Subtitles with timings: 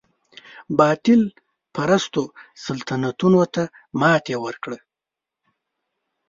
[0.79, 1.21] باطل
[1.75, 2.23] پرستو
[2.65, 3.63] سلطنتونو ته
[3.99, 4.77] ماتې ورکړه.